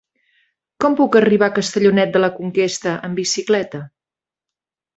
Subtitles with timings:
[0.83, 3.87] Com puc arribar a Castellonet de la Conquesta amb bicicleta?